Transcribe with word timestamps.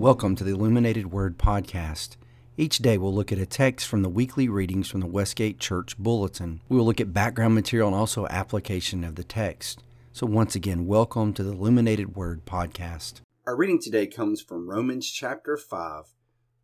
Welcome 0.00 0.34
to 0.36 0.44
the 0.44 0.52
Illuminated 0.52 1.12
Word 1.12 1.36
Podcast. 1.36 2.16
Each 2.56 2.78
day 2.78 2.96
we'll 2.96 3.12
look 3.12 3.32
at 3.32 3.38
a 3.38 3.44
text 3.44 3.86
from 3.86 4.00
the 4.00 4.08
weekly 4.08 4.48
readings 4.48 4.88
from 4.88 5.00
the 5.00 5.06
Westgate 5.06 5.58
Church 5.58 5.98
Bulletin. 5.98 6.62
We 6.70 6.78
will 6.78 6.86
look 6.86 7.02
at 7.02 7.12
background 7.12 7.54
material 7.54 7.88
and 7.88 7.94
also 7.94 8.26
application 8.28 9.04
of 9.04 9.16
the 9.16 9.24
text. 9.24 9.82
So, 10.14 10.26
once 10.26 10.54
again, 10.54 10.86
welcome 10.86 11.34
to 11.34 11.42
the 11.42 11.52
Illuminated 11.52 12.16
Word 12.16 12.46
Podcast. 12.46 13.20
Our 13.46 13.54
reading 13.54 13.78
today 13.78 14.06
comes 14.06 14.40
from 14.40 14.70
Romans 14.70 15.06
chapter 15.10 15.58
5, 15.58 16.04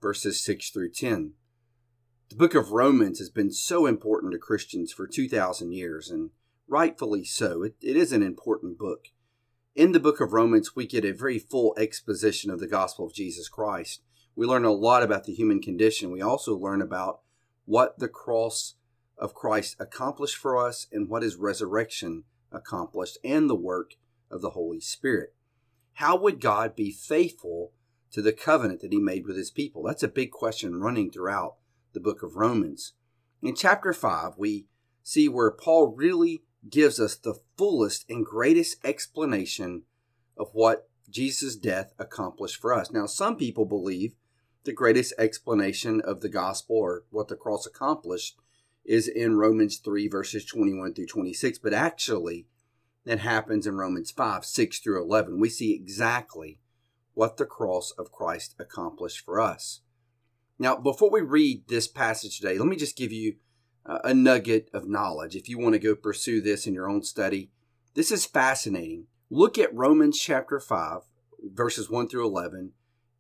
verses 0.00 0.42
6 0.42 0.70
through 0.70 0.92
10. 0.92 1.34
The 2.30 2.36
book 2.36 2.54
of 2.54 2.72
Romans 2.72 3.18
has 3.18 3.28
been 3.28 3.52
so 3.52 3.84
important 3.84 4.32
to 4.32 4.38
Christians 4.38 4.94
for 4.94 5.06
2,000 5.06 5.72
years, 5.72 6.08
and 6.08 6.30
rightfully 6.66 7.24
so. 7.24 7.64
It, 7.64 7.74
it 7.82 7.98
is 7.98 8.12
an 8.12 8.22
important 8.22 8.78
book. 8.78 9.08
In 9.76 9.92
the 9.92 10.00
book 10.00 10.22
of 10.22 10.32
Romans, 10.32 10.74
we 10.74 10.86
get 10.86 11.04
a 11.04 11.12
very 11.12 11.38
full 11.38 11.74
exposition 11.78 12.50
of 12.50 12.60
the 12.60 12.66
gospel 12.66 13.04
of 13.04 13.12
Jesus 13.12 13.50
Christ. 13.50 14.00
We 14.34 14.46
learn 14.46 14.64
a 14.64 14.72
lot 14.72 15.02
about 15.02 15.24
the 15.24 15.34
human 15.34 15.60
condition. 15.60 16.10
We 16.10 16.22
also 16.22 16.56
learn 16.56 16.80
about 16.80 17.20
what 17.66 17.98
the 17.98 18.08
cross 18.08 18.76
of 19.18 19.34
Christ 19.34 19.76
accomplished 19.78 20.38
for 20.38 20.56
us 20.56 20.86
and 20.90 21.10
what 21.10 21.22
his 21.22 21.36
resurrection 21.36 22.24
accomplished 22.50 23.18
and 23.22 23.50
the 23.50 23.54
work 23.54 23.96
of 24.30 24.40
the 24.40 24.52
Holy 24.52 24.80
Spirit. 24.80 25.34
How 25.92 26.16
would 26.16 26.40
God 26.40 26.74
be 26.74 26.90
faithful 26.90 27.72
to 28.12 28.22
the 28.22 28.32
covenant 28.32 28.80
that 28.80 28.94
he 28.94 28.98
made 28.98 29.26
with 29.26 29.36
his 29.36 29.50
people? 29.50 29.82
That's 29.82 30.02
a 30.02 30.08
big 30.08 30.30
question 30.30 30.80
running 30.80 31.10
throughout 31.10 31.56
the 31.92 32.00
book 32.00 32.22
of 32.22 32.36
Romans. 32.36 32.94
In 33.42 33.54
chapter 33.54 33.92
5, 33.92 34.38
we 34.38 34.68
see 35.02 35.28
where 35.28 35.50
Paul 35.50 35.94
really 35.94 36.44
gives 36.68 36.98
us 37.00 37.16
the 37.16 37.38
fullest 37.56 38.04
and 38.08 38.24
greatest 38.24 38.84
explanation 38.84 39.82
of 40.36 40.50
what 40.52 40.88
Jesus' 41.08 41.56
death 41.56 41.92
accomplished 41.98 42.60
for 42.60 42.74
us. 42.74 42.90
Now, 42.90 43.06
some 43.06 43.36
people 43.36 43.64
believe 43.64 44.14
the 44.64 44.72
greatest 44.72 45.14
explanation 45.18 46.00
of 46.00 46.20
the 46.20 46.28
gospel 46.28 46.76
or 46.76 47.04
what 47.10 47.28
the 47.28 47.36
cross 47.36 47.66
accomplished 47.66 48.36
is 48.84 49.08
in 49.08 49.36
Romans 49.36 49.78
3, 49.78 50.08
verses 50.08 50.44
21 50.44 50.94
through 50.94 51.06
26, 51.06 51.58
but 51.58 51.72
actually, 51.72 52.46
that 53.04 53.20
happens 53.20 53.66
in 53.66 53.76
Romans 53.76 54.10
5, 54.10 54.44
6 54.44 54.78
through 54.80 55.02
11. 55.02 55.40
We 55.40 55.48
see 55.48 55.72
exactly 55.72 56.58
what 57.14 57.36
the 57.36 57.46
cross 57.46 57.92
of 57.92 58.12
Christ 58.12 58.54
accomplished 58.58 59.24
for 59.24 59.40
us. 59.40 59.80
Now, 60.58 60.76
before 60.76 61.10
we 61.10 61.20
read 61.20 61.68
this 61.68 61.86
passage 61.86 62.40
today, 62.40 62.58
let 62.58 62.66
me 62.66 62.76
just 62.76 62.96
give 62.96 63.12
you 63.12 63.36
a 63.86 64.12
nugget 64.12 64.68
of 64.72 64.88
knowledge 64.88 65.36
if 65.36 65.48
you 65.48 65.58
want 65.58 65.74
to 65.74 65.78
go 65.78 65.94
pursue 65.94 66.40
this 66.40 66.66
in 66.66 66.74
your 66.74 66.88
own 66.88 67.02
study. 67.02 67.50
This 67.94 68.10
is 68.10 68.26
fascinating. 68.26 69.06
Look 69.30 69.58
at 69.58 69.74
Romans 69.74 70.18
chapter 70.18 70.60
5, 70.60 71.02
verses 71.52 71.88
1 71.88 72.08
through 72.08 72.26
11, 72.26 72.72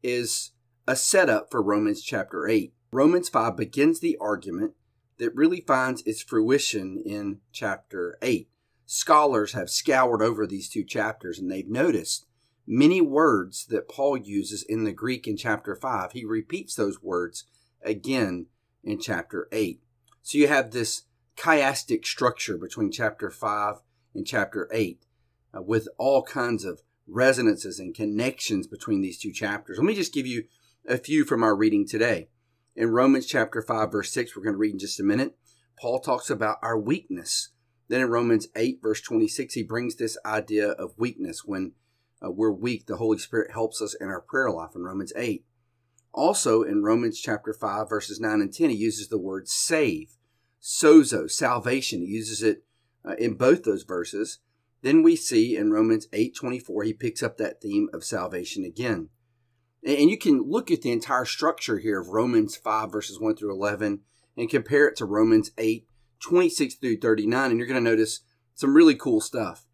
is 0.02 0.52
a 0.86 0.96
setup 0.96 1.50
for 1.50 1.62
Romans 1.62 2.02
chapter 2.02 2.48
8. 2.48 2.72
Romans 2.92 3.28
5 3.28 3.56
begins 3.56 4.00
the 4.00 4.16
argument 4.20 4.74
that 5.18 5.34
really 5.34 5.60
finds 5.60 6.02
its 6.02 6.22
fruition 6.22 7.02
in 7.04 7.40
chapter 7.52 8.18
8. 8.22 8.48
Scholars 8.84 9.52
have 9.52 9.70
scoured 9.70 10.22
over 10.22 10.46
these 10.46 10.68
two 10.68 10.84
chapters 10.84 11.38
and 11.38 11.50
they've 11.50 11.68
noticed 11.68 12.26
many 12.66 13.00
words 13.00 13.66
that 13.66 13.88
Paul 13.88 14.16
uses 14.16 14.62
in 14.62 14.84
the 14.84 14.92
Greek 14.92 15.26
in 15.26 15.36
chapter 15.36 15.74
5. 15.74 16.12
He 16.12 16.24
repeats 16.24 16.74
those 16.74 17.02
words 17.02 17.44
again 17.82 18.46
in 18.84 19.00
chapter 19.00 19.48
8. 19.50 19.80
So 20.26 20.38
you 20.38 20.48
have 20.48 20.72
this 20.72 21.02
chiastic 21.36 22.04
structure 22.04 22.58
between 22.58 22.90
chapter 22.90 23.30
5 23.30 23.76
and 24.12 24.26
chapter 24.26 24.68
8 24.72 25.06
uh, 25.56 25.62
with 25.62 25.86
all 25.98 26.24
kinds 26.24 26.64
of 26.64 26.82
resonances 27.06 27.78
and 27.78 27.94
connections 27.94 28.66
between 28.66 29.02
these 29.02 29.20
two 29.20 29.30
chapters. 29.30 29.78
Let 29.78 29.86
me 29.86 29.94
just 29.94 30.12
give 30.12 30.26
you 30.26 30.46
a 30.88 30.98
few 30.98 31.24
from 31.24 31.44
our 31.44 31.54
reading 31.54 31.86
today. 31.86 32.26
In 32.74 32.90
Romans 32.90 33.26
chapter 33.26 33.62
5, 33.62 33.92
verse 33.92 34.10
6, 34.10 34.34
we're 34.34 34.42
going 34.42 34.54
to 34.54 34.58
read 34.58 34.72
in 34.72 34.80
just 34.80 34.98
a 34.98 35.04
minute. 35.04 35.36
Paul 35.80 36.00
talks 36.00 36.28
about 36.28 36.58
our 36.60 36.76
weakness. 36.76 37.50
Then 37.86 38.00
in 38.00 38.10
Romans 38.10 38.48
8, 38.56 38.80
verse 38.82 39.00
26, 39.02 39.54
he 39.54 39.62
brings 39.62 39.94
this 39.94 40.18
idea 40.26 40.70
of 40.70 40.98
weakness. 40.98 41.44
When 41.44 41.74
uh, 42.20 42.32
we're 42.32 42.50
weak, 42.50 42.86
the 42.88 42.96
Holy 42.96 43.18
Spirit 43.18 43.52
helps 43.52 43.80
us 43.80 43.94
in 43.94 44.08
our 44.08 44.22
prayer 44.22 44.50
life 44.50 44.70
in 44.74 44.82
Romans 44.82 45.12
8. 45.14 45.44
Also, 46.16 46.62
in 46.62 46.82
Romans 46.82 47.20
chapter 47.20 47.52
5, 47.52 47.90
verses 47.90 48.18
9 48.18 48.40
and 48.40 48.52
10, 48.52 48.70
he 48.70 48.76
uses 48.76 49.08
the 49.08 49.18
word 49.18 49.48
save, 49.48 50.15
sozo, 50.66 51.30
salvation. 51.30 52.00
He 52.00 52.08
uses 52.08 52.42
it 52.42 52.64
uh, 53.04 53.14
in 53.18 53.34
both 53.34 53.62
those 53.62 53.84
verses. 53.84 54.40
Then 54.82 55.02
we 55.02 55.14
see 55.14 55.56
in 55.56 55.70
Romans 55.70 56.08
8 56.12 56.34
24, 56.34 56.82
he 56.82 56.92
picks 56.92 57.22
up 57.22 57.36
that 57.36 57.60
theme 57.60 57.88
of 57.92 58.04
salvation 58.04 58.64
again. 58.64 59.08
And 59.84 60.10
you 60.10 60.18
can 60.18 60.42
look 60.42 60.70
at 60.70 60.82
the 60.82 60.90
entire 60.90 61.24
structure 61.24 61.78
here 61.78 62.00
of 62.00 62.08
Romans 62.08 62.56
5, 62.56 62.90
verses 62.90 63.20
1 63.20 63.36
through 63.36 63.52
11, 63.52 64.00
and 64.36 64.50
compare 64.50 64.88
it 64.88 64.96
to 64.96 65.04
Romans 65.04 65.52
8 65.56 65.86
26 66.20 66.74
through 66.76 66.98
39, 66.98 67.50
and 67.50 67.58
you're 67.58 67.68
going 67.68 67.82
to 67.82 67.90
notice 67.90 68.20
some 68.54 68.74
really 68.74 68.94
cool 68.94 69.20
stuff. 69.20 69.66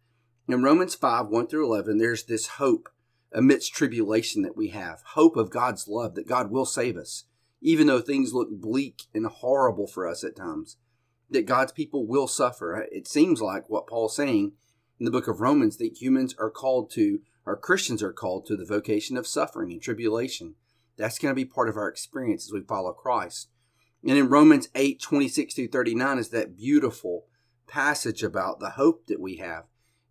In 0.47 0.61
Romans 0.61 0.93
5, 0.93 1.27
1 1.27 1.47
through 1.47 1.65
11, 1.65 1.97
there's 1.97 2.25
this 2.25 2.47
hope 2.47 2.89
amidst 3.31 3.73
tribulation 3.73 4.43
that 4.43 4.57
we 4.57 4.69
have 4.69 5.01
hope 5.13 5.37
of 5.37 5.49
God's 5.49 5.87
love, 5.87 6.15
that 6.15 6.27
God 6.27 6.51
will 6.51 6.65
save 6.65 6.97
us, 6.97 7.23
even 7.61 7.87
though 7.87 8.01
things 8.01 8.33
look 8.33 8.49
bleak 8.51 9.03
and 9.13 9.25
horrible 9.25 9.87
for 9.87 10.07
us 10.07 10.23
at 10.23 10.35
times, 10.35 10.77
that 11.33 11.45
God's 11.45 11.71
people 11.71 12.07
will 12.07 12.27
suffer. 12.27 12.75
Uh, 12.75 12.85
it 12.91 13.07
seems 13.07 13.41
like 13.41 13.69
what 13.69 13.87
Paul's 13.87 14.15
saying 14.15 14.53
in 14.99 15.05
the 15.05 15.11
book 15.11 15.27
of 15.27 15.41
Romans 15.41 15.77
that 15.77 16.01
humans 16.01 16.35
are 16.39 16.49
called 16.49 16.89
to, 16.91 17.19
or 17.45 17.57
Christians 17.57 18.01
are 18.01 18.13
called 18.13 18.45
to 18.47 18.55
the 18.55 18.65
vocation 18.65 19.17
of 19.17 19.27
suffering 19.27 19.71
and 19.71 19.81
tribulation. 19.81 20.55
That's 20.97 21.19
going 21.19 21.31
to 21.31 21.35
be 21.35 21.45
part 21.45 21.69
of 21.69 21.77
our 21.77 21.89
experience 21.89 22.47
as 22.47 22.53
we 22.53 22.61
follow 22.61 22.93
Christ. 22.93 23.49
And 24.07 24.17
in 24.17 24.29
Romans 24.29 24.69
8, 24.75 25.01
26 25.01 25.53
through 25.53 25.67
39 25.69 26.17
is 26.17 26.29
that 26.29 26.57
beautiful 26.57 27.25
passage 27.67 28.23
about 28.23 28.59
the 28.59 28.71
hope 28.71 29.07
that 29.07 29.19
we 29.19 29.37
have 29.37 29.65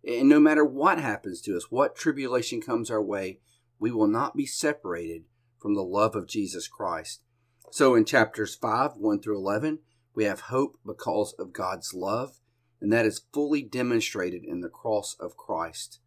and 0.05 0.27
no 0.27 0.39
matter 0.39 0.65
what 0.65 0.99
happens 0.99 1.41
to 1.41 1.55
us, 1.55 1.71
what 1.71 1.95
tribulation 1.95 2.61
comes 2.61 2.91
our 2.91 3.01
way, 3.01 3.39
we 3.79 3.91
will 3.91 4.07
not 4.07 4.35
be 4.35 4.45
separated 4.45 5.23
from 5.59 5.75
the 5.75 5.83
love 5.83 6.15
of 6.15 6.27
Jesus 6.27 6.67
Christ. 6.67 7.21
So 7.71 7.95
in 7.95 8.05
chapters 8.05 8.55
5, 8.55 8.97
1 8.97 9.21
through 9.21 9.37
11, 9.37 9.79
we 10.15 10.25
have 10.25 10.41
hope 10.41 10.77
because 10.85 11.33
of 11.39 11.53
God's 11.53 11.93
love, 11.93 12.39
and 12.81 12.91
that 12.91 13.05
is 13.05 13.25
fully 13.33 13.61
demonstrated 13.61 14.43
in 14.43 14.61
the 14.61 14.69
cross 14.69 15.15
of 15.19 15.37
Christ. 15.37 15.99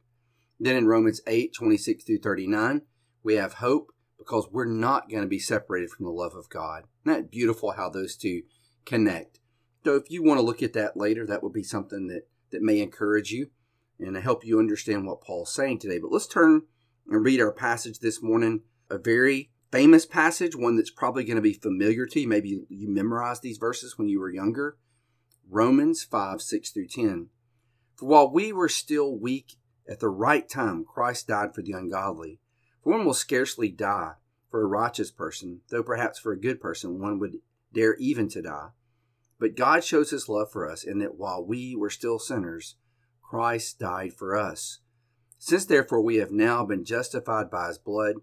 Then 0.58 0.76
in 0.76 0.86
Romans 0.86 1.20
8, 1.26 1.52
26 1.54 2.04
through 2.04 2.18
39, 2.18 2.82
we 3.22 3.34
have 3.34 3.54
hope 3.54 3.92
because 4.18 4.48
we're 4.50 4.64
not 4.64 5.10
going 5.10 5.22
to 5.22 5.28
be 5.28 5.38
separated 5.38 5.90
from 5.90 6.06
the 6.06 6.12
love 6.12 6.34
of 6.34 6.48
God. 6.48 6.84
Isn't 7.04 7.18
that 7.18 7.30
beautiful 7.30 7.72
how 7.72 7.90
those 7.90 8.16
two 8.16 8.42
connect? 8.84 9.40
So 9.84 9.94
if 9.94 10.10
you 10.10 10.22
want 10.22 10.38
to 10.38 10.44
look 10.44 10.62
at 10.62 10.72
that 10.72 10.96
later, 10.96 11.26
that 11.26 11.42
would 11.42 11.52
be 11.52 11.62
something 11.62 12.08
that, 12.08 12.22
that 12.50 12.62
may 12.62 12.80
encourage 12.80 13.30
you 13.30 13.48
and 13.98 14.16
help 14.16 14.44
you 14.44 14.58
understand 14.58 15.06
what 15.06 15.20
Paul's 15.20 15.54
saying 15.54 15.78
today. 15.78 15.98
But 15.98 16.12
let's 16.12 16.26
turn 16.26 16.62
and 17.08 17.24
read 17.24 17.40
our 17.40 17.52
passage 17.52 18.00
this 18.00 18.22
morning. 18.22 18.62
A 18.90 18.98
very 18.98 19.50
famous 19.76 20.06
passage, 20.06 20.56
one 20.56 20.76
that's 20.76 20.90
probably 20.90 21.22
going 21.22 21.36
to 21.36 21.42
be 21.42 21.52
familiar 21.52 22.06
to 22.06 22.20
you. 22.20 22.26
Maybe 22.26 22.64
you 22.70 22.88
memorized 22.88 23.42
these 23.42 23.58
verses 23.58 23.98
when 23.98 24.08
you 24.08 24.18
were 24.18 24.30
younger. 24.30 24.78
Romans 25.46 26.02
5 26.02 26.40
6 26.40 26.70
through 26.70 26.88
10. 26.88 27.28
For 27.94 28.06
while 28.06 28.32
we 28.32 28.54
were 28.54 28.70
still 28.70 29.14
weak, 29.14 29.56
at 29.86 30.00
the 30.00 30.08
right 30.08 30.48
time 30.48 30.86
Christ 30.86 31.28
died 31.28 31.54
for 31.54 31.60
the 31.60 31.72
ungodly. 31.72 32.40
For 32.82 32.94
one 32.94 33.04
will 33.04 33.12
scarcely 33.12 33.68
die 33.70 34.12
for 34.50 34.62
a 34.62 34.66
righteous 34.66 35.10
person, 35.10 35.60
though 35.68 35.82
perhaps 35.82 36.18
for 36.18 36.32
a 36.32 36.40
good 36.40 36.58
person 36.58 36.98
one 36.98 37.18
would 37.18 37.36
dare 37.74 37.96
even 37.96 38.28
to 38.30 38.40
die. 38.40 38.70
But 39.38 39.56
God 39.56 39.84
shows 39.84 40.08
his 40.08 40.26
love 40.26 40.50
for 40.50 40.70
us 40.70 40.84
in 40.84 41.00
that 41.00 41.18
while 41.18 41.44
we 41.44 41.76
were 41.76 41.90
still 41.90 42.18
sinners, 42.18 42.76
Christ 43.20 43.78
died 43.78 44.14
for 44.14 44.34
us. 44.34 44.78
Since 45.38 45.66
therefore 45.66 46.00
we 46.00 46.16
have 46.16 46.32
now 46.32 46.64
been 46.64 46.82
justified 46.82 47.50
by 47.50 47.68
his 47.68 47.76
blood, 47.76 48.16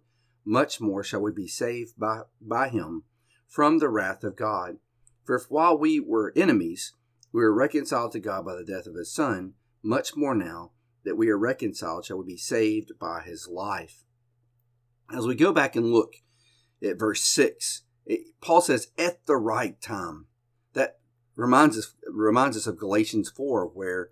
much 0.45 0.81
more 0.81 1.03
shall 1.03 1.21
we 1.21 1.31
be 1.31 1.47
saved 1.47 1.97
by, 1.97 2.21
by 2.41 2.69
him 2.69 3.03
from 3.47 3.79
the 3.79 3.89
wrath 3.89 4.23
of 4.23 4.35
God. 4.35 4.77
For 5.23 5.35
if 5.35 5.49
while 5.49 5.77
we 5.77 5.99
were 5.99 6.33
enemies, 6.35 6.93
we 7.31 7.41
were 7.41 7.53
reconciled 7.53 8.11
to 8.13 8.19
God 8.19 8.45
by 8.45 8.55
the 8.55 8.65
death 8.65 8.87
of 8.87 8.95
his 8.95 9.13
Son, 9.13 9.53
much 9.81 10.15
more 10.15 10.35
now 10.35 10.71
that 11.03 11.17
we 11.17 11.29
are 11.29 11.37
reconciled 11.37 12.05
shall 12.05 12.17
we 12.17 12.25
be 12.25 12.37
saved 12.37 12.91
by 12.99 13.21
his 13.21 13.47
life. 13.47 14.03
As 15.13 15.27
we 15.27 15.35
go 15.35 15.51
back 15.51 15.75
and 15.75 15.91
look 15.91 16.15
at 16.81 16.99
verse 16.99 17.21
6, 17.21 17.83
it, 18.05 18.21
Paul 18.41 18.61
says, 18.61 18.87
at 18.97 19.25
the 19.25 19.35
right 19.35 19.79
time. 19.81 20.27
That 20.73 20.99
reminds 21.35 21.77
us, 21.77 21.93
reminds 22.07 22.57
us 22.57 22.67
of 22.67 22.79
Galatians 22.79 23.29
4, 23.29 23.67
where 23.67 24.09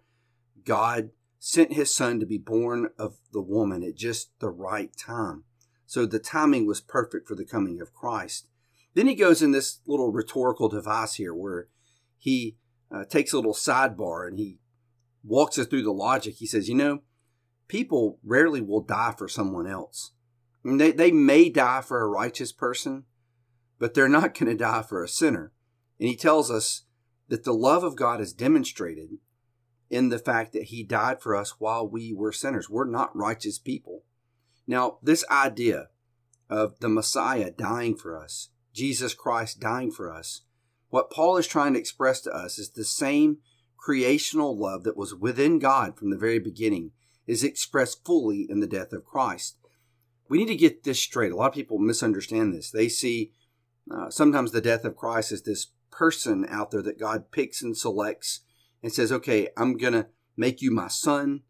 God 0.64 1.10
sent 1.40 1.74
his 1.74 1.94
son 1.94 2.20
to 2.20 2.26
be 2.26 2.38
born 2.38 2.90
of 3.00 3.18
the 3.34 3.42
woman 3.42 3.84
at 3.84 3.96
just 3.96 4.40
the 4.40 4.50
right 4.50 4.96
time. 4.96 5.44
So 5.92 6.06
the 6.06 6.20
timing 6.20 6.66
was 6.66 6.80
perfect 6.80 7.28
for 7.28 7.36
the 7.36 7.44
coming 7.44 7.82
of 7.82 7.94
Christ. 7.94 8.48
Then 8.94 9.08
he 9.08 9.14
goes 9.14 9.42
in 9.42 9.52
this 9.52 9.82
little 9.86 10.10
rhetorical 10.10 10.70
device 10.70 11.16
here 11.16 11.34
where 11.34 11.68
he 12.18 12.56
uh, 12.90 13.04
takes 13.04 13.34
a 13.34 13.36
little 13.36 13.54
sidebar 13.54 14.26
and 14.26 14.40
he 14.40 14.60
walks 15.22 15.60
us 15.60 15.68
through 15.68 15.84
the 15.84 15.92
logic. 15.92 16.36
He 16.36 16.46
says, 16.46 16.70
You 16.70 16.76
know, 16.76 17.02
people 17.68 18.20
rarely 18.24 18.62
will 18.62 18.80
die 18.80 19.14
for 19.18 19.28
someone 19.28 19.68
else. 19.68 20.14
They, 20.64 20.94
they 20.94 21.12
may 21.12 21.50
die 21.50 21.82
for 21.82 22.02
a 22.02 22.08
righteous 22.08 22.54
person, 22.54 23.04
but 23.78 23.94
they're 23.94 24.08
not 24.08 24.34
going 24.34 24.50
to 24.50 24.56
die 24.58 24.84
for 24.84 25.04
a 25.04 25.10
sinner. 25.10 25.52
And 26.00 26.08
he 26.08 26.16
tells 26.16 26.50
us 26.50 26.84
that 27.28 27.44
the 27.44 27.52
love 27.52 27.84
of 27.84 27.98
God 27.98 28.22
is 28.22 28.32
demonstrated 28.32 29.18
in 29.90 30.08
the 30.08 30.20
fact 30.20 30.54
that 30.54 30.68
he 30.68 30.84
died 30.84 31.22
for 31.22 31.36
us 31.36 31.60
while 31.60 31.86
we 31.86 32.14
were 32.14 32.32
sinners. 32.32 32.70
We're 32.70 32.90
not 32.90 33.14
righteous 33.14 33.60
people. 33.60 34.06
Now, 34.72 35.00
this 35.04 35.26
idea 35.30 35.90
of 36.50 36.80
the 36.80 36.88
Messiah 36.88 37.52
dying 37.52 37.98
for 37.98 38.18
us, 38.18 38.52
Jesus 38.74 39.14
Christ 39.14 39.60
dying 39.60 39.92
for 39.92 40.10
us, 40.10 40.44
what 40.88 41.12
Paul 41.12 41.36
is 41.36 41.46
trying 41.46 41.74
to 41.74 41.80
express 41.80 42.22
to 42.22 42.32
us 42.32 42.58
is 42.58 42.70
the 42.70 42.86
same 42.86 43.40
creational 43.76 44.58
love 44.58 44.86
that 44.86 44.96
was 44.96 45.14
within 45.14 45.60
God 45.60 45.98
from 45.98 46.10
the 46.10 46.18
very 46.18 46.40
beginning 46.40 46.92
is 47.28 47.44
expressed 47.44 48.06
fully 48.06 48.48
in 48.50 48.62
the 48.62 48.66
death 48.68 48.94
of 48.94 49.04
Christ. 49.04 49.58
We 50.30 50.38
need 50.38 50.48
to 50.48 50.56
get 50.56 50.86
this 50.86 51.02
straight. 51.02 51.34
A 51.34 51.36
lot 51.36 51.50
of 51.50 51.54
people 51.54 51.78
misunderstand 51.78 52.54
this. 52.54 52.72
They 52.72 52.88
see 52.88 53.34
uh, 53.94 54.10
sometimes 54.10 54.54
the 54.54 54.62
death 54.62 54.86
of 54.86 54.96
Christ 54.96 55.34
as 55.34 55.42
this 55.42 55.68
person 55.92 56.46
out 56.50 56.72
there 56.72 56.82
that 56.84 56.98
God 56.98 57.30
picks 57.32 57.62
and 57.62 57.76
selects 57.76 58.40
and 58.82 58.94
says, 58.94 59.12
okay, 59.12 59.50
I'm 59.58 59.76
going 59.76 59.92
to 59.92 60.08
make 60.38 60.62
you 60.62 60.72
my 60.72 60.88
son. 60.88 61.42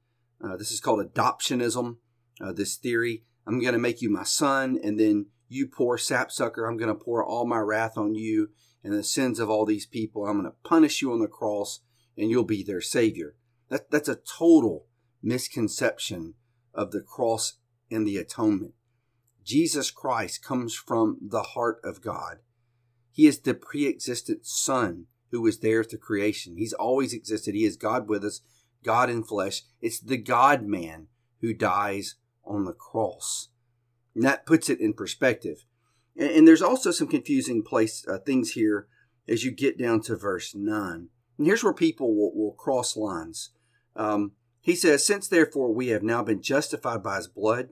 Uh, 0.44 0.58
this 0.58 0.72
is 0.72 0.80
called 0.80 1.06
adoptionism, 1.06 1.98
uh, 2.42 2.52
this 2.52 2.76
theory. 2.76 3.24
I'm 3.46 3.60
going 3.60 3.74
to 3.74 3.80
make 3.80 4.02
you 4.02 4.10
my 4.10 4.24
son, 4.24 4.80
and 4.84 5.00
then 5.00 5.28
you 5.48 5.68
poor 5.68 5.98
sapsucker, 5.98 6.66
I'm 6.66 6.78
going 6.78 6.96
to 6.96 7.04
pour 7.04 7.24
all 7.24 7.46
my 7.46 7.60
wrath 7.60 7.98
on 7.98 8.16
you 8.16 8.50
and 8.84 8.94
the 8.94 9.04
sins 9.04 9.40
of 9.40 9.50
all 9.50 9.66
these 9.66 9.86
people. 9.86 10.26
I'm 10.26 10.40
going 10.40 10.52
to 10.52 10.68
punish 10.68 11.02
you 11.02 11.12
on 11.12 11.20
the 11.20 11.28
cross, 11.28 11.82
and 12.18 12.30
you'll 12.30 12.44
be 12.44 12.64
their 12.64 12.82
savior. 12.82 13.36
That, 13.70 13.92
that's 13.92 14.10
a 14.10 14.16
total 14.16 14.86
misconception 15.22 16.36
of 16.74 16.92
the 16.92 17.02
cross 17.02 17.58
and 17.90 18.08
the 18.08 18.18
atonement. 18.18 18.74
Jesus 19.44 19.92
Christ 19.92 20.44
comes 20.44 20.76
from 20.76 21.18
the 21.22 21.44
heart 21.44 21.80
of 21.84 22.02
God. 22.02 22.38
He 23.12 23.28
is 23.28 23.40
the 23.40 23.54
pre 23.54 23.88
existent 23.88 24.46
Son 24.46 25.08
who 25.32 25.42
was 25.42 25.60
there 25.60 25.84
through 25.84 26.00
creation. 26.00 26.58
He's 26.58 26.74
always 26.74 27.14
existed. 27.14 27.56
He 27.56 27.66
is 27.66 27.76
God 27.76 28.08
with 28.08 28.24
us, 28.24 28.42
God 28.84 29.10
in 29.10 29.24
flesh. 29.24 29.64
It's 29.82 30.00
the 30.00 30.18
God 30.18 30.64
man 30.64 31.08
who 31.42 31.54
dies 31.54 32.16
on 32.52 32.66
the 32.66 32.74
cross. 32.74 33.50
And 34.16 34.24
that 34.24 34.46
puts 34.46 34.70
it 34.70 34.80
in 34.80 34.94
perspective. 34.94 35.66
And, 36.18 36.32
and 36.32 36.48
there's 36.48 36.62
also 36.62 36.92
some 36.92 37.08
confusing 37.08 37.64
place 37.64 38.06
uh, 38.08 38.20
things 38.20 38.52
here 38.52 38.88
as 39.28 39.44
you 39.44 39.52
get 39.52 39.78
down 39.78 40.02
to 40.02 40.16
verse 40.16 40.54
9. 40.54 41.10
And 41.38 41.48
here's 41.48 41.64
where 41.64 41.74
people 41.74 42.16
will, 42.16 42.36
will 42.36 42.54
cross 42.54 42.96
lines. 42.96 43.52
Um, 43.96 44.34
he 44.60 44.76
says, 44.76 45.06
Since 45.06 45.28
therefore 45.28 45.74
we 45.74 45.88
have 45.88 46.04
now 46.04 46.24
been 46.24 46.42
justified 46.42 47.02
by 47.02 47.18
his 47.18 47.28
blood, 47.28 47.70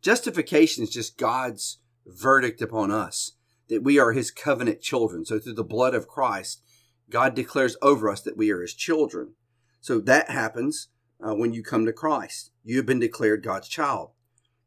justification 0.00 0.84
is 0.84 0.90
just 0.90 1.18
God's 1.18 1.78
verdict 2.06 2.62
upon 2.62 2.90
us 2.90 3.32
that 3.68 3.82
we 3.82 3.98
are 3.98 4.12
his 4.12 4.30
covenant 4.30 4.80
children. 4.80 5.24
So 5.24 5.38
through 5.38 5.54
the 5.54 5.64
blood 5.64 5.94
of 5.94 6.08
Christ, 6.08 6.62
God 7.10 7.34
declares 7.34 7.76
over 7.82 8.10
us 8.10 8.20
that 8.22 8.36
we 8.36 8.50
are 8.50 8.60
his 8.60 8.74
children. 8.74 9.34
So 9.80 10.00
that 10.00 10.30
happens 10.30 10.88
uh, 11.26 11.34
when 11.34 11.52
you 11.52 11.62
come 11.62 11.86
to 11.86 11.92
Christ. 11.92 12.50
You 12.64 12.76
have 12.76 12.86
been 12.86 13.00
declared 13.00 13.42
God's 13.42 13.68
child. 13.68 14.10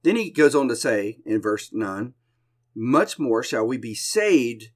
Then 0.04 0.16
he 0.16 0.30
goes 0.30 0.56
on 0.56 0.68
to 0.70 0.76
say 0.76 1.20
in 1.26 1.42
verse 1.42 1.72
9, 1.74 2.14
much 2.76 3.18
more 3.18 3.44
shall 3.44 3.66
we 3.66 3.78
be 3.78 3.96
saved 3.96 4.70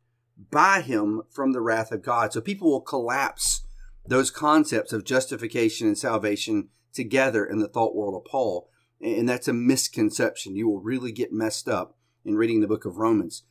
by 0.50 0.82
him 0.82 1.22
from 1.30 1.52
the 1.52 1.62
wrath 1.62 1.92
of 1.92 2.02
God. 2.02 2.34
So 2.34 2.42
people 2.42 2.72
will 2.72 2.82
collapse 2.82 3.62
those 4.06 4.32
concepts 4.32 4.92
of 4.92 5.06
justification 5.06 5.88
and 5.88 5.98
salvation 5.98 6.70
together 6.94 7.46
in 7.46 7.60
the 7.60 7.68
thought 7.68 7.96
world 7.96 8.16
of 8.16 8.30
Paul. 8.30 8.70
And 9.00 9.30
that's 9.30 9.48
a 9.48 9.54
misconception. 9.54 10.56
You 10.56 10.68
will 10.68 10.82
really 10.82 11.12
get 11.12 11.32
messed 11.32 11.68
up 11.68 11.96
in 12.26 12.36
reading 12.36 12.62
the 12.62 12.68
book 12.68 12.86
of 12.86 12.98
Romans. 12.98 13.44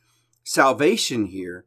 Salvation 0.43 1.25
here, 1.25 1.65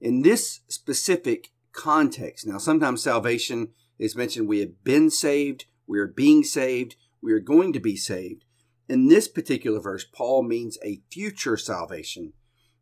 in 0.00 0.22
this 0.22 0.60
specific 0.68 1.50
context. 1.72 2.46
Now, 2.46 2.58
sometimes 2.58 3.02
salvation 3.02 3.68
is 3.98 4.16
mentioned 4.16 4.48
we 4.48 4.60
have 4.60 4.82
been 4.84 5.10
saved, 5.10 5.66
we 5.86 5.98
are 5.98 6.06
being 6.06 6.42
saved, 6.44 6.96
we 7.20 7.32
are 7.32 7.40
going 7.40 7.72
to 7.72 7.80
be 7.80 7.96
saved. 7.96 8.44
In 8.88 9.08
this 9.08 9.28
particular 9.28 9.80
verse, 9.80 10.04
Paul 10.04 10.42
means 10.42 10.78
a 10.84 11.02
future 11.10 11.56
salvation. 11.56 12.32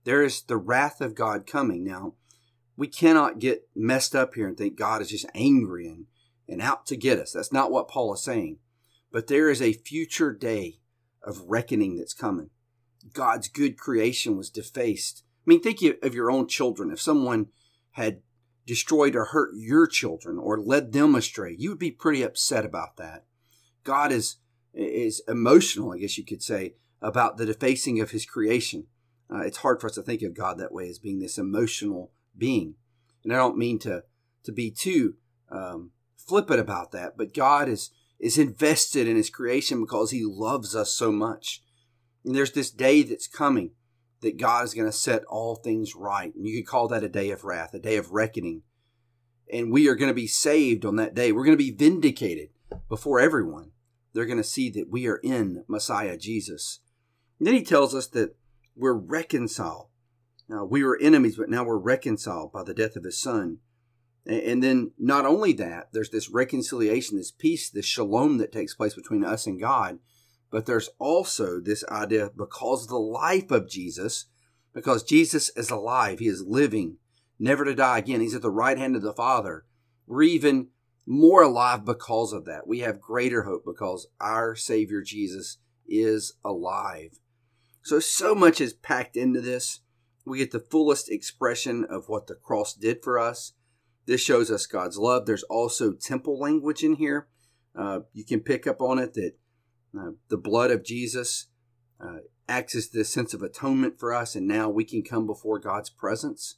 There 0.04 0.22
is 0.22 0.42
the 0.42 0.56
wrath 0.56 1.00
of 1.00 1.14
God 1.14 1.46
coming. 1.46 1.84
Now, 1.84 2.14
we 2.76 2.88
cannot 2.88 3.38
get 3.38 3.68
messed 3.74 4.14
up 4.14 4.34
here 4.34 4.48
and 4.48 4.56
think 4.56 4.76
God 4.76 5.00
is 5.00 5.10
just 5.10 5.26
angry 5.34 5.86
and, 5.86 6.06
and 6.48 6.60
out 6.60 6.86
to 6.86 6.96
get 6.96 7.18
us. 7.18 7.32
That's 7.32 7.52
not 7.52 7.70
what 7.70 7.88
Paul 7.88 8.14
is 8.14 8.24
saying. 8.24 8.58
But 9.12 9.26
there 9.26 9.48
is 9.48 9.62
a 9.62 9.74
future 9.74 10.32
day 10.32 10.80
of 11.22 11.42
reckoning 11.46 11.96
that's 11.96 12.14
coming. 12.14 12.50
God's 13.12 13.48
good 13.48 13.78
creation 13.78 14.36
was 14.36 14.50
defaced. 14.50 15.22
I 15.46 15.50
mean, 15.50 15.60
think 15.60 15.80
of 16.02 16.14
your 16.14 16.30
own 16.30 16.48
children. 16.48 16.90
If 16.90 17.00
someone 17.00 17.48
had 17.92 18.22
destroyed 18.66 19.16
or 19.16 19.26
hurt 19.26 19.50
your 19.54 19.86
children 19.86 20.38
or 20.38 20.60
led 20.60 20.92
them 20.92 21.14
astray, 21.14 21.54
you 21.58 21.70
would 21.70 21.78
be 21.78 21.90
pretty 21.90 22.22
upset 22.22 22.64
about 22.64 22.96
that. 22.96 23.24
God 23.84 24.12
is 24.12 24.36
is 24.74 25.22
emotional, 25.28 25.92
I 25.92 25.98
guess 25.98 26.16
you 26.16 26.24
could 26.24 26.42
say, 26.42 26.74
about 27.02 27.36
the 27.36 27.44
defacing 27.44 28.00
of 28.00 28.10
His 28.10 28.24
creation. 28.24 28.86
Uh, 29.30 29.40
it's 29.40 29.58
hard 29.58 29.80
for 29.80 29.86
us 29.88 29.94
to 29.94 30.02
think 30.02 30.22
of 30.22 30.34
God 30.34 30.58
that 30.58 30.72
way 30.72 30.88
as 30.88 30.98
being 30.98 31.18
this 31.18 31.38
emotional 31.38 32.12
being, 32.36 32.76
and 33.24 33.32
I 33.32 33.36
don't 33.36 33.58
mean 33.58 33.78
to 33.80 34.04
to 34.44 34.52
be 34.52 34.70
too 34.70 35.14
um, 35.50 35.90
flippant 36.16 36.60
about 36.60 36.92
that, 36.92 37.16
but 37.16 37.34
God 37.34 37.68
is 37.68 37.90
is 38.18 38.38
invested 38.38 39.08
in 39.08 39.16
His 39.16 39.30
creation 39.30 39.80
because 39.80 40.10
He 40.10 40.24
loves 40.24 40.76
us 40.76 40.92
so 40.92 41.10
much. 41.10 41.62
And 42.24 42.34
there's 42.34 42.52
this 42.52 42.70
day 42.70 43.02
that's 43.02 43.26
coming 43.26 43.72
that 44.22 44.38
God 44.38 44.64
is 44.64 44.72
going 44.72 44.86
to 44.86 44.92
set 44.92 45.24
all 45.24 45.56
things 45.56 45.94
right. 45.94 46.34
And 46.34 46.46
you 46.46 46.56
could 46.56 46.70
call 46.70 46.88
that 46.88 47.04
a 47.04 47.08
day 47.08 47.30
of 47.30 47.44
wrath, 47.44 47.74
a 47.74 47.78
day 47.78 47.96
of 47.96 48.12
reckoning. 48.12 48.62
And 49.52 49.70
we 49.70 49.88
are 49.88 49.94
going 49.94 50.10
to 50.10 50.14
be 50.14 50.28
saved 50.28 50.84
on 50.84 50.96
that 50.96 51.14
day. 51.14 51.32
We're 51.32 51.44
going 51.44 51.58
to 51.58 51.64
be 51.64 51.72
vindicated 51.72 52.48
before 52.88 53.20
everyone. 53.20 53.72
They're 54.14 54.24
going 54.24 54.38
to 54.38 54.44
see 54.44 54.70
that 54.70 54.90
we 54.90 55.06
are 55.06 55.16
in 55.16 55.64
Messiah 55.68 56.16
Jesus. 56.16 56.80
And 57.38 57.46
then 57.46 57.54
he 57.54 57.62
tells 57.62 57.94
us 57.94 58.06
that 58.08 58.36
we're 58.76 58.94
reconciled. 58.94 59.88
Now, 60.48 60.64
we 60.64 60.84
were 60.84 60.98
enemies, 61.00 61.36
but 61.36 61.50
now 61.50 61.64
we're 61.64 61.78
reconciled 61.78 62.52
by 62.52 62.62
the 62.62 62.74
death 62.74 62.96
of 62.96 63.04
his 63.04 63.20
son. 63.20 63.58
And 64.24 64.62
then 64.62 64.92
not 64.98 65.26
only 65.26 65.52
that, 65.54 65.88
there's 65.92 66.10
this 66.10 66.30
reconciliation, 66.30 67.16
this 67.16 67.32
peace, 67.32 67.68
this 67.68 67.86
shalom 67.86 68.38
that 68.38 68.52
takes 68.52 68.74
place 68.74 68.94
between 68.94 69.24
us 69.24 69.46
and 69.46 69.60
God 69.60 69.98
but 70.52 70.66
there's 70.66 70.90
also 70.98 71.58
this 71.58 71.82
idea 71.90 72.30
because 72.36 72.84
of 72.84 72.90
the 72.90 72.98
life 72.98 73.50
of 73.50 73.70
Jesus, 73.70 74.26
because 74.74 75.02
Jesus 75.02 75.50
is 75.56 75.70
alive, 75.70 76.18
he 76.18 76.28
is 76.28 76.44
living, 76.46 76.98
never 77.38 77.64
to 77.64 77.74
die 77.74 77.98
again. 77.98 78.20
He's 78.20 78.34
at 78.34 78.42
the 78.42 78.50
right 78.50 78.76
hand 78.76 78.94
of 78.94 79.02
the 79.02 79.14
Father. 79.14 79.64
We're 80.06 80.24
even 80.24 80.68
more 81.06 81.42
alive 81.42 81.86
because 81.86 82.34
of 82.34 82.44
that. 82.44 82.66
We 82.66 82.80
have 82.80 83.00
greater 83.00 83.44
hope 83.44 83.64
because 83.64 84.08
our 84.20 84.54
Savior 84.54 85.00
Jesus 85.00 85.56
is 85.88 86.34
alive. 86.44 87.18
So, 87.82 87.98
so 87.98 88.34
much 88.34 88.60
is 88.60 88.74
packed 88.74 89.16
into 89.16 89.40
this. 89.40 89.80
We 90.26 90.38
get 90.38 90.52
the 90.52 90.60
fullest 90.70 91.10
expression 91.10 91.86
of 91.88 92.08
what 92.08 92.26
the 92.26 92.34
cross 92.34 92.74
did 92.74 93.02
for 93.02 93.18
us. 93.18 93.54
This 94.04 94.20
shows 94.20 94.50
us 94.50 94.66
God's 94.66 94.98
love. 94.98 95.24
There's 95.24 95.44
also 95.44 95.92
temple 95.92 96.38
language 96.38 96.84
in 96.84 96.96
here. 96.96 97.28
Uh, 97.74 98.00
you 98.12 98.24
can 98.24 98.40
pick 98.40 98.66
up 98.66 98.82
on 98.82 98.98
it 98.98 99.14
that 99.14 99.32
uh, 99.98 100.12
the 100.28 100.38
blood 100.38 100.70
of 100.70 100.84
Jesus 100.84 101.46
uh, 102.00 102.18
acts 102.48 102.74
as 102.74 102.90
this 102.90 103.10
sense 103.10 103.34
of 103.34 103.42
atonement 103.42 103.98
for 103.98 104.12
us, 104.12 104.34
and 104.34 104.46
now 104.46 104.68
we 104.68 104.84
can 104.84 105.02
come 105.02 105.26
before 105.26 105.58
God's 105.58 105.90
presence. 105.90 106.56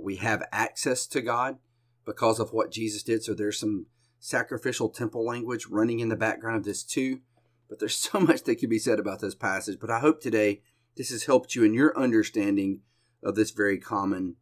We 0.00 0.16
have 0.16 0.46
access 0.52 1.06
to 1.08 1.20
God 1.20 1.58
because 2.04 2.38
of 2.38 2.52
what 2.52 2.70
Jesus 2.70 3.02
did. 3.02 3.22
So 3.22 3.34
there's 3.34 3.58
some 3.58 3.86
sacrificial 4.18 4.88
temple 4.88 5.24
language 5.24 5.66
running 5.66 6.00
in 6.00 6.08
the 6.08 6.16
background 6.16 6.56
of 6.56 6.64
this 6.64 6.82
too. 6.82 7.20
But 7.68 7.78
there's 7.80 7.96
so 8.10 8.20
much 8.20 8.44
that 8.44 8.56
could 8.56 8.70
be 8.70 8.78
said 8.78 8.98
about 8.98 9.20
this 9.20 9.34
passage. 9.34 9.78
But 9.80 9.90
I 9.90 10.00
hope 10.00 10.20
today 10.20 10.62
this 10.96 11.10
has 11.10 11.24
helped 11.24 11.54
you 11.54 11.64
in 11.64 11.74
your 11.74 11.96
understanding 11.98 12.80
of 13.22 13.34
this 13.34 13.50
very 13.50 13.78
common 13.78 14.36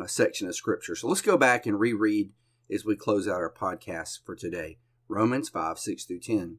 uh, 0.00 0.06
section 0.06 0.48
of 0.48 0.54
Scripture. 0.54 0.94
So 0.94 1.08
let's 1.08 1.20
go 1.20 1.36
back 1.36 1.66
and 1.66 1.78
reread 1.78 2.32
as 2.70 2.84
we 2.84 2.96
close 2.96 3.28
out 3.28 3.36
our 3.36 3.52
podcast 3.52 4.24
for 4.24 4.34
today 4.34 4.78
Romans 5.08 5.48
5 5.48 5.78
6 5.78 6.04
through 6.04 6.20
10. 6.20 6.58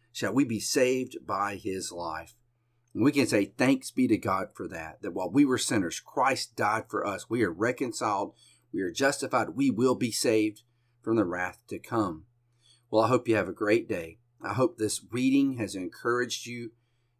shall 0.11 0.33
we 0.33 0.43
be 0.43 0.59
saved 0.59 1.17
by 1.25 1.55
his 1.55 1.91
life. 1.91 2.35
And 2.93 3.03
we 3.03 3.11
can 3.11 3.27
say 3.27 3.45
thanks 3.45 3.91
be 3.91 4.07
to 4.07 4.17
God 4.17 4.49
for 4.53 4.67
that, 4.67 5.01
that 5.01 5.13
while 5.13 5.29
we 5.29 5.45
were 5.45 5.57
sinners, 5.57 5.99
Christ 5.99 6.55
died 6.55 6.85
for 6.89 7.05
us. 7.05 7.29
We 7.29 7.43
are 7.43 7.51
reconciled, 7.51 8.33
we 8.73 8.81
are 8.81 8.91
justified, 8.91 9.49
we 9.55 9.71
will 9.71 9.95
be 9.95 10.11
saved 10.11 10.63
from 11.01 11.15
the 11.15 11.25
wrath 11.25 11.59
to 11.69 11.79
come. 11.79 12.25
Well, 12.89 13.03
I 13.03 13.07
hope 13.07 13.27
you 13.27 13.35
have 13.35 13.47
a 13.47 13.53
great 13.53 13.87
day. 13.87 14.19
I 14.43 14.53
hope 14.53 14.77
this 14.77 15.01
reading 15.11 15.57
has 15.57 15.75
encouraged 15.75 16.45
you 16.45 16.71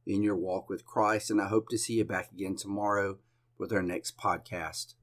in 0.05 0.23
your 0.23 0.35
walk 0.35 0.69
with 0.69 0.85
Christ, 0.85 1.29
and 1.29 1.41
I 1.41 1.47
hope 1.47 1.69
to 1.69 1.77
see 1.77 1.93
you 1.93 2.03
back 2.03 2.31
again 2.31 2.55
tomorrow 2.55 3.19
with 3.57 3.71
our 3.71 3.83
next 3.83 4.17
podcast. 4.17 4.95